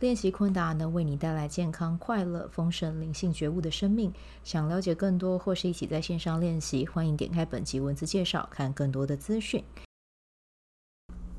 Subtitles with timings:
[0.00, 4.12] 练习昆达能为你带来健康、快乐、丰盛、灵性觉悟的生命。
[4.42, 9.62] 想了解更多或是一起在线上练习，欢迎点开本集文字介绍，看更多的资讯。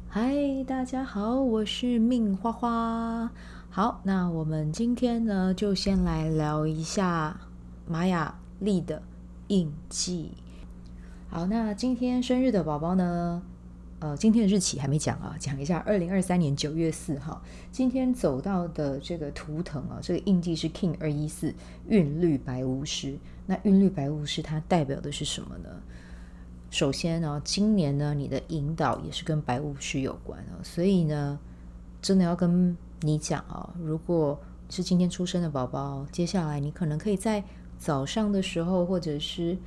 [0.07, 3.29] 嗨，大家好，我是命花花。
[3.69, 7.37] 好，那我们今天呢，就先来聊一下
[7.85, 9.03] 玛雅历的
[9.47, 10.31] 印记。
[11.29, 13.43] 好，那今天生日的宝宝呢？
[13.99, 21.53] 呃，今天的日期还没讲啊，讲一下，二零二三年九月四号，今天走到的这个图腾啊，这个印记是 King 二一四
[21.87, 23.17] 韵律白巫师。
[23.45, 25.69] 那韵律白巫师它代表的是什么呢？
[26.69, 31.39] 首先呢，今年呢，你的引导也是跟白巫师有关啊，所以呢，
[32.01, 34.37] 真的要跟你讲啊，如果
[34.69, 37.41] 是今天出生的宝宝，接下来你可能可以在
[37.79, 39.57] 早上的时候，或者是。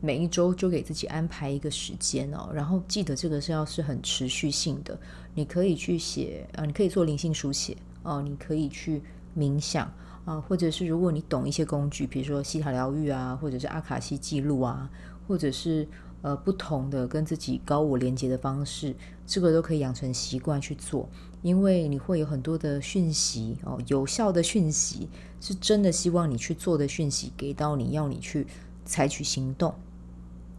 [0.00, 4.98] 每一周就给自己安排一个时间哦，然后记得这个是要是很持续性的。
[5.34, 9.02] 你可以去写啊，你可以做灵性书写哦，你可以去
[9.36, 9.90] 冥想
[10.24, 14.90] 啊，或者是如果你懂一些工具，比如说西塔疗愈啊，或者是阿卡西记录啊，
[15.26, 15.86] 或者是
[16.22, 18.94] 呃不同的跟自己高我连接的方式，
[19.26, 21.08] 这个都可以养成习惯去做，
[21.42, 25.08] 因为你会有很多的讯息哦，有效的讯息
[25.40, 28.46] 是真的希望你去做的讯息给到你要你去
[28.84, 29.74] 采取行动。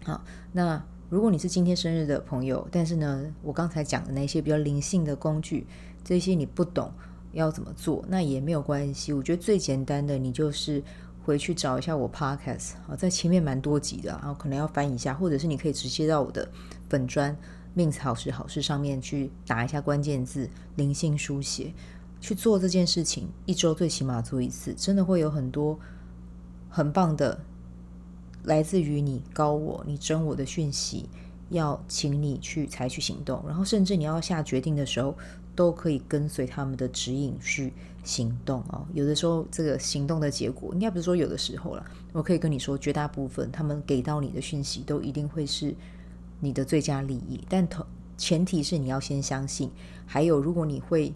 [0.07, 5.67] 好，那如果你是今天生日的朋友，但是呢，我刚才讲的那些比较灵性的工具，
[6.01, 6.89] 这些你不懂
[7.33, 9.11] 要怎么做，那也没有关系。
[9.11, 10.81] 我觉得最简单的，你就是
[11.25, 16.47] 回去找一下我 Podcast，啊，在前面蛮多集的，然后可能要翻一下，或者是你可以直接到我的
[16.87, 17.37] 本专
[17.75, 21.73] Min 好时好事上面去打一下关键字“灵性书写”，
[22.21, 25.77] 去做这件事情，一周最起码做一次，真的会有很多
[26.69, 27.37] 很棒的。
[28.47, 31.09] 来自于你高我、你真我的讯息，
[31.49, 35.13] 要请你去采取行动，然后甚至你要下决定的时候，
[35.53, 37.73] 都可以跟随他们的指引去
[38.05, 38.87] 行动哦。
[38.93, 45.75] 有的时候，这个行动的结果，应该不是说有的时候了，我可以跟你说，绝大部分他们给到你的讯息，都一定会是
[46.39, 47.43] 你的最佳利益。
[47.49, 49.69] 但头前提是你要先相信。
[50.05, 51.13] 还有，如果你会，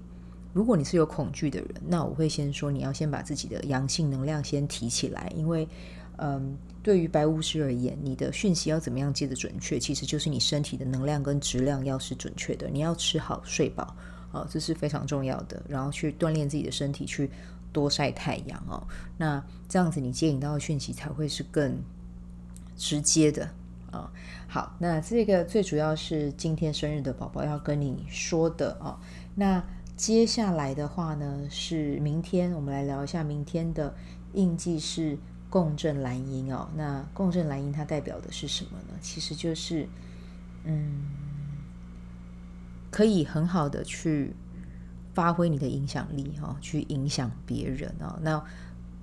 [0.51, 5.65] 如果你是有恐惧的人，那我会先说，你要先把自己的阳性能量先提起来，因为。
[6.23, 12.69] 嗯，对于白巫师而言，你的讯息要怎么样接得准确，其实就是你身体的能量跟质量要是准确的。
[12.69, 13.95] 你要吃好睡饱，
[14.31, 15.59] 哦，这是非常重要的。
[15.67, 17.27] 然后去锻炼自己的身体，去
[17.73, 18.85] 多晒太阳哦。
[19.17, 21.75] 那这样子你接引到的讯息才会是更
[22.77, 23.49] 直接的
[23.89, 24.07] 啊、
[24.47, 28.95] 好，那这个最主要是今天生日的宝宝要跟你说的、哦。
[29.33, 29.63] 那
[29.97, 33.91] 接下来的话呢，是明天我们来聊一下明天的
[34.33, 35.17] 印记是。
[35.51, 38.97] 共振蓝音哦，那共振蓝音它代表的是什么呢？
[39.01, 39.85] 其实就是，
[40.63, 41.03] 嗯，
[42.89, 44.33] 可以很好的去
[45.13, 48.17] 发挥你的影响力哈、哦，去影响别人哦。
[48.21, 48.41] 那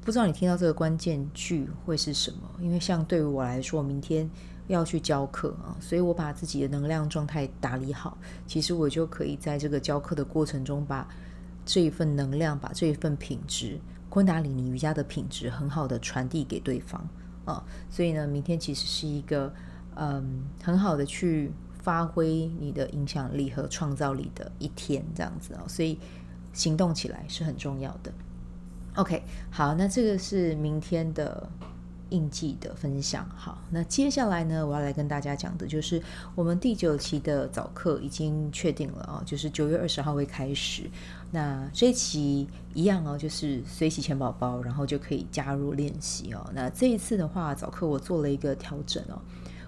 [0.03, 2.49] 不知道你听到这个关键句会是什么？
[2.61, 4.27] 因为像对于我来说，明天
[4.69, 8.17] 要去教课啊，所以我把自己的能量状态打理好，
[8.47, 11.07] 其实我就可以在这个教课的过程中，把
[11.67, 13.79] 这一份能量，把这一份品质。
[14.09, 17.07] 昆达里尼瑜伽的品质很好的传递给对方
[17.45, 19.53] 啊，所以呢，明天其实是一个
[19.97, 21.53] 嗯很好的去
[21.83, 25.99] 发挥你的影响力和创造力的一天，这样子啊，所以
[26.53, 28.13] 行动起来是很重要的。
[28.97, 31.49] OK，好，那这个是明天的。
[32.11, 36.03] 印记的分享，好，那接下来呢，我要来跟大家讲的就是
[36.35, 40.91] 我们第九期的早课已经确定了啊，就是九月二十号会开始。
[41.31, 46.50] 那这一期一样哦，就是随喜钱宝宝，然后就可以加入练习哦。
[46.55, 49.21] 那这一次的话，早课我做了一个调整哦，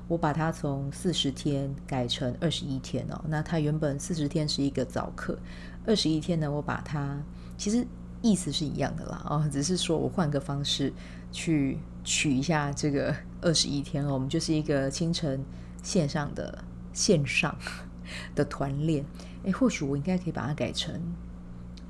[0.08, 3.20] 我把它从四十天改成二十一天哦。
[3.28, 5.38] 那它原本四十天是一个早课，
[5.86, 7.22] 二十一天呢，我把它
[7.58, 7.86] 其实
[8.22, 10.92] 意思是一样的啦，哦，只是说我换个方式
[11.30, 11.78] 去。
[12.02, 15.44] 取一下这个二十一天，我们就是一个清晨
[15.82, 16.64] 线上的
[16.94, 17.54] 线上
[18.34, 19.04] 的团练。
[19.42, 20.98] 诶，或许我应该可以把它改成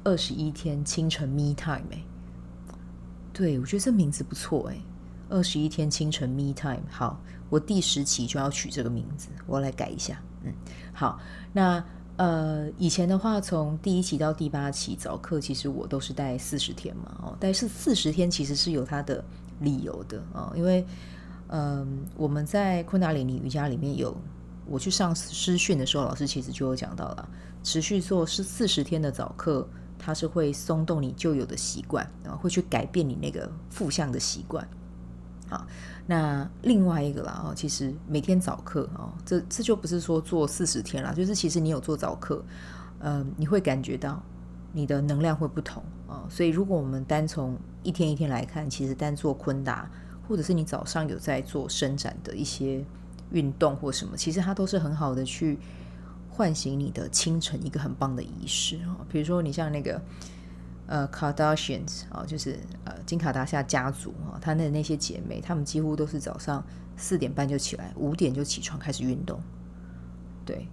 [0.03, 1.87] 二十一天清晨 me time。
[1.91, 2.03] 诶，
[3.33, 4.67] 对，我觉得这名字不错。
[4.71, 4.81] 诶，
[5.29, 6.83] 二十一天清晨 me time。
[6.91, 10.21] 好，我第十期就要取这个名字，我来改一下。
[10.43, 10.53] 嗯，
[10.93, 11.21] 好，
[11.53, 11.83] 那
[12.21, 17.17] 呃，以前的话，从第一期到第八期早课，其实我都是带四十天嘛。
[17.23, 19.25] 哦，但是四十天其实是有它的。
[19.61, 20.83] 理由的啊，因为
[21.49, 24.17] 嗯，我们在昆达里尼瑜伽里面有，
[24.67, 27.29] 我去上师训的时候，老师其实就有讲到了，
[27.63, 29.69] 持续做是四十天的早课，
[29.99, 34.67] 它是会松动你旧有的习惯，然后会去改变你那个负向的习惯。
[35.51, 35.67] 好，
[36.07, 42.41] 那另外一个啦哦，其实每天早课哦，这这就不是说做四十天啦，就是其实你有做早课，
[43.01, 44.23] 嗯，你会感觉到
[44.73, 46.23] 你的能量会不同啊。
[46.31, 49.91] 所以如果我们单从一天一天来看，其实单做昆达，
[50.29, 52.85] 或者是你早上有在做伸展的一些
[53.33, 55.59] 运动或什么，其实它都是很好的去
[56.29, 58.97] 唤醒你的清晨一个很棒的仪式啊。
[59.11, 60.01] 比如说你像那个。
[60.91, 66.65] 呃，Kardashians 啊，就是呃金卡达夏家族啊，他的那些姐妹，她们几乎都是早上
[66.97, 69.41] 四点半就起来，五点就起床开始运动。
[70.45, 70.67] 对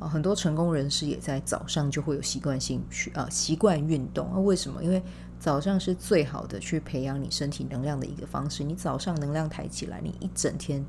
[0.00, 4.28] 啊，很多成功人士也在早上就会有习惯性去啊习惯运动。
[4.34, 4.82] 那为什么？
[4.82, 5.00] 因为
[5.38, 8.64] 早上是最好的去培养你身体能量的一个方式。
[8.64, 10.84] 你早上能量抬起来，你一整天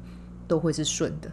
[0.47, 1.31] 都会是顺的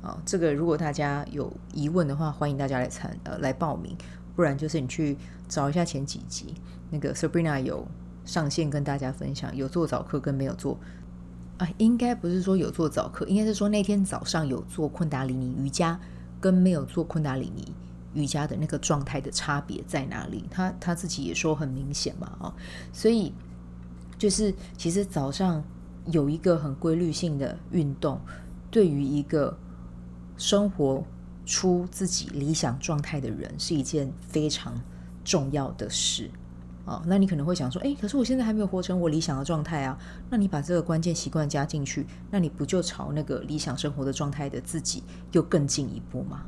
[0.00, 0.16] 啊。
[0.24, 3.96] 这个如果大家有疑问的话，欢迎大家来参呃来报名。
[4.34, 5.16] 不然就是你去
[5.48, 6.54] 找一下前几集，
[6.90, 7.86] 那个 Sabrina 有
[8.24, 10.78] 上线跟大家分享，有做早课跟没有做
[11.58, 16.00] 啊，应该不是说有做早课，应该是说那天早上有做昆达里尼瑜伽
[16.40, 17.72] 跟没有做昆达里尼
[18.12, 20.44] 瑜伽的那个状态的差别在哪里？
[20.50, 22.54] 他他自己也说很明显嘛，啊，
[22.92, 23.32] 所以
[24.18, 25.62] 就是其实早上
[26.06, 28.20] 有一个很规律性的运动，
[28.70, 29.56] 对于一个
[30.36, 31.04] 生活。
[31.44, 34.74] 出自己理想状态的人是一件非常
[35.24, 36.30] 重要的事
[36.84, 37.02] 啊。
[37.06, 39.98] 那你可能会想说，诶，可是我现在还没有活成我理想的状态啊。
[40.30, 45.02] 那你把这个关键习惯加进去，那你不就朝那个理想生活的状态的自己
[45.32, 46.42] 又更进一步吗？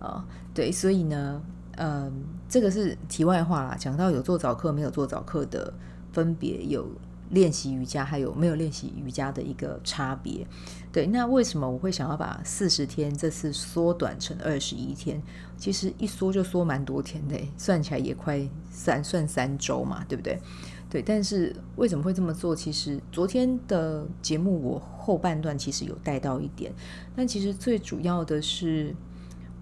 [0.00, 1.42] 啊，对，所以呢，
[1.76, 2.12] 嗯，
[2.48, 3.76] 这个是题外话啦。
[3.78, 5.72] 讲到有做早课没有做早课的
[6.12, 6.88] 分别有。
[7.30, 10.46] 练习瑜伽还有没有练习瑜伽的一个差别？
[10.90, 15.22] 对，那为什么我会想要把四十天这次缩短成二十一天？
[15.56, 18.40] 其实一缩就缩蛮多天的，算起来也快
[18.70, 20.40] 三算三周嘛，对不对？
[20.88, 22.56] 对，但是为什么会这么做？
[22.56, 26.72] 其实昨天的节目我后半段其实有带到一点，
[27.14, 28.94] 但其实最主要的是，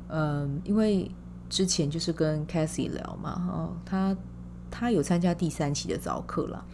[0.09, 1.11] 嗯，因为
[1.49, 4.17] 之前就是跟 Cassie 聊嘛，哦，他
[4.71, 6.65] 他有参加第三期的早课了。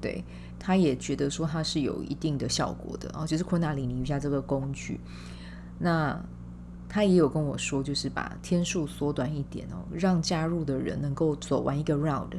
[0.00, 0.24] 对，
[0.58, 5.00] 他也觉得说他是有一定的效果的哦，就是昆达里尼瑜伽这个工具。
[5.78, 6.20] 那
[6.88, 12.30] 他也有跟我说，就是把天数缩短一点哦，让加入的人能够走完一个 round，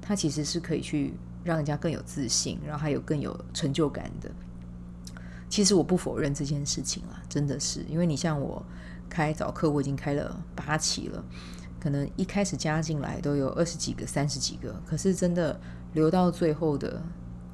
[0.00, 4.30] 他其实是可以去让人家更有自信，然后还有更有成就感的。
[5.48, 8.62] 其实我不否认这件事情啦，真的是，因为你像我
[9.08, 11.24] 开早课，我已经开了八期了，
[11.80, 15.58] 可能一开始加进来都有二十几个、三十几个，可是真的。
[15.96, 17.02] 留到最后的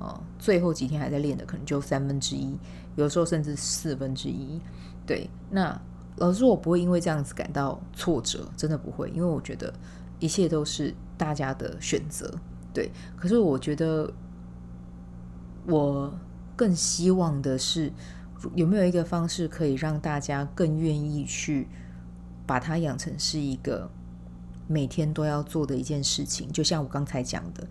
[0.00, 2.58] 哦，最后几天还在练的，可能就三分之一，
[2.96, 4.60] 有时候甚至四分之一。
[5.06, 5.80] 对，那
[6.16, 9.72] 老实说，我不会因为这样子感到挫折，真的不会，因为我觉得
[10.18, 12.34] 一切都是大家的选择。
[12.74, 14.12] 对，可是我觉得
[15.68, 16.12] 我
[16.56, 17.92] 更希望的是，
[18.56, 21.68] 有没有一个方式可以让大家更愿意去
[22.44, 23.88] 把它养成是一个
[24.66, 27.64] 每天都要做的一件事情，就像我刚才讲的。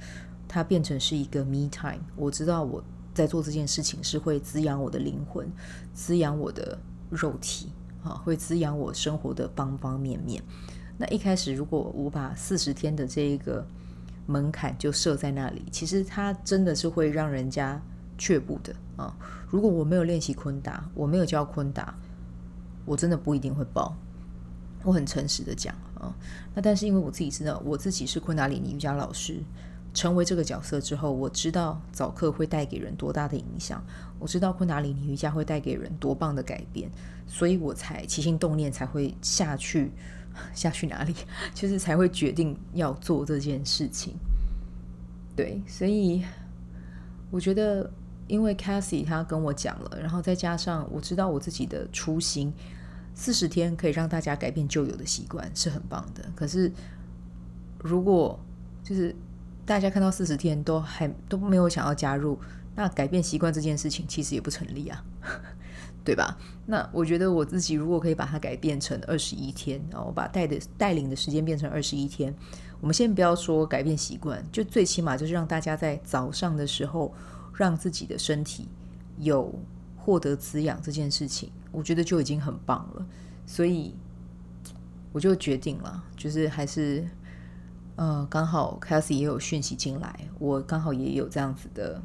[0.53, 5.49] 它变成是一个 me time，我知道我在做这件事情是会滋养我的灵魂，
[5.93, 6.77] 滋养我的
[7.09, 7.69] 肉体，
[8.03, 10.43] 啊，会滋养我生活的方方面面。
[10.97, 13.65] 那一开始如果我把四十天的这一个
[14.25, 17.81] 门槛就设在那里，其实它真的是会让人家
[18.17, 19.15] 却步的啊。
[19.47, 21.95] 如果我没有练习昆达，我没有教昆达，
[22.83, 23.95] 我真的不一定会报。
[24.83, 26.13] 我很诚实的讲啊，
[26.53, 29.41] 那但是因为我自己知道，我自己是昆达里尼瑜伽老师。
[29.93, 33.83] 成为这个角色之后，我知道早课会带给人多大的影响，
[34.19, 36.89] 我知道昆达里尼瑜伽会带给人多棒的改变，
[37.27, 39.91] 所以我才起心动念才会下去，
[40.53, 41.13] 下去哪里，
[41.53, 44.15] 就是才会决定要做这件事情。
[45.35, 46.23] 对，所以
[47.29, 47.91] 我觉得，
[48.27, 52.53] 因为 Cassie 她跟我讲了，然后再加上我知道我自己的初心，
[53.13, 56.23] 四十天可以让大家改变旧有的习惯是很棒的。
[56.33, 56.71] 可是
[57.79, 58.39] 如果
[58.85, 59.13] 就是。
[59.71, 62.37] 大家看到四十天都还都没有想要加入，
[62.75, 65.01] 那改变习惯这件事情其实也不成立啊，
[66.03, 66.37] 对吧？
[66.65, 72.35] 那我觉得我自己如果可以把它改变成二十一天，然后把带的带领的时间变成二十一天，
[72.81, 77.13] 我们先不要说改变习惯，就最起码就是让大家在早上的时候
[77.55, 78.67] 让自己的身体
[79.19, 79.57] 有
[79.95, 83.05] 获得滋养这件事情，我觉得就已经很棒了。
[83.45, 83.95] 所以
[85.13, 87.07] 我就决定了，就是还是。
[87.95, 92.01] 呃，刚好 Cassie 也有讯息进来，我刚好也有这样子的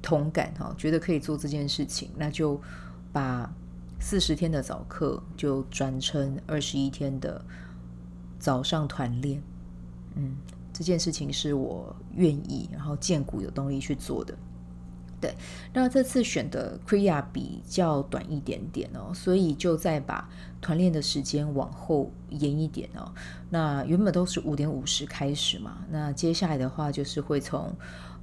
[0.00, 2.60] 同感哈，觉得可以做这件事情，那就
[3.12, 3.50] 把
[3.98, 7.44] 四十天的早课就转成二十一天的
[8.38, 9.42] 早上团练。
[10.14, 10.36] 嗯，
[10.72, 14.36] 这件事情是我愿意，然后荐骨有动力去做的。
[15.20, 15.34] 对，
[15.72, 23.12] 那这次选的 Kriya 比较短一点点哦，所以就再把团练的时间往后延一点哦。
[23.50, 27.74] 那原本都是五点五十开始嘛，那接下来的话就是会从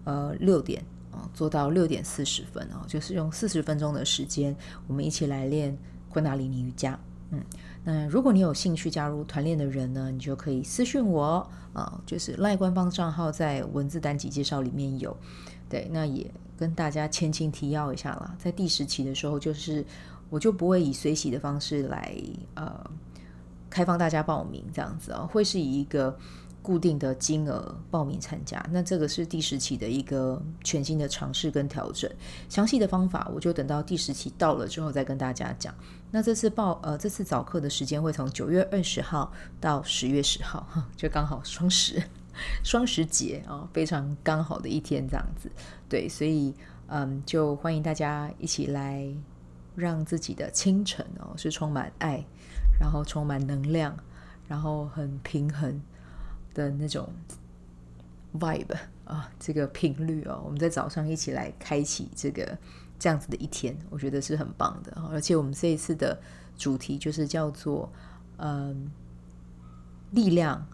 [0.06, 4.56] 呃六点啊做到六点四十分哦，就是用四十分钟的时间，
[4.88, 6.98] 我们一起来练昆达里尼瑜伽。
[7.32, 7.44] 嗯，
[7.84, 15.18] 那如果你有兴趣加入团练的人呢，你就可以私讯我啊，就是赖官方账号在文字单集介绍里面有。
[15.76, 16.26] 对，那也
[16.58, 19.84] 跟大家前情提要一下啦，在第十期的时候，就是
[20.30, 22.16] 我就不会以随喜的方式来
[22.54, 22.90] 呃
[23.70, 26.18] 开放大家报名这样子啊，会是以一个
[26.62, 28.66] 固定的金额报名参加。
[28.72, 32.10] 那这个是第十期的一个全新的尝试跟调整，
[32.48, 35.76] 详细的方法我就等到第十期到了之后再跟大家讲。
[36.10, 39.30] 那这次报呃这次早课的时间会从九月二十号
[39.60, 40.66] 到十月十号，
[40.96, 42.02] 就刚好双十。
[42.64, 45.50] 双十节啊、非常刚好的一天，这样子，
[45.88, 46.54] 对，所以
[46.88, 49.08] 嗯，就欢迎大家一起来，
[49.76, 52.24] 让自己的清晨哦是充满爱，
[52.80, 53.96] 然后充满能量，
[54.48, 55.82] 然后很平衡
[56.54, 57.10] 的那种
[58.40, 62.58] vibe 啊，这个频率哦，我们在早上一起来开启这个
[63.00, 66.20] 这样子的一天，我觉得是很棒的，而且我们这一次的
[66.58, 67.92] 主题就是叫做
[68.38, 68.92] 嗯，
[70.12, 70.66] 力量。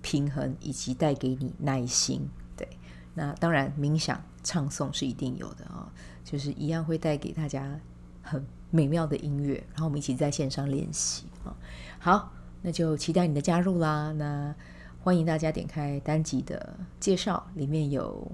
[0.00, 2.68] 平衡以及带给你耐心，对，
[3.14, 5.88] 那当然冥想唱诵是一定有的啊、哦，
[6.24, 7.78] 就是一样会带给大家
[8.22, 11.56] 很美妙的音乐，然后我们一起在线上练习啊、哦。
[11.98, 14.12] 好，那就期待你的加入啦。
[14.12, 14.54] 那
[15.02, 18.30] 欢迎大家点开单集的介绍，里面有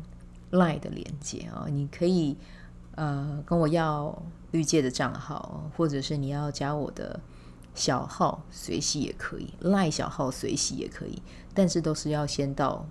[0.50, 2.36] Line 的连接啊、哦，你可以
[2.94, 7.18] 呃跟我要绿界的账号，或者是你要加我的。
[7.74, 12.86] 小号随喜也可以，赖小号随喜也可以，但是都是要先到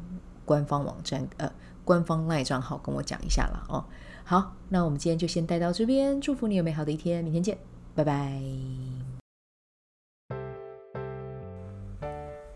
[0.46, 1.52] 官方网站呃
[1.86, 3.84] 官方赖账号跟我讲一下啦哦。
[4.26, 7.58] 好，那我们今天就先带到这边，祝福你有美好的一天，明天见，
[7.96, 8.42] 拜拜。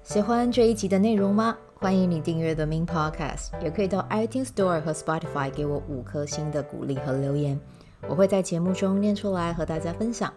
[0.04, 1.58] 喜欢这一集的内容吗？
[1.76, 7.60] 欢迎你订阅 The Min Podcast，也可以到 iTunes Store 和 Spotify 给我五颗星的鼓励和留言，
[8.08, 10.34] 我会在节目中念出来和大家分享。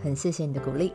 [0.00, 0.94] 很谢谢你的鼓励。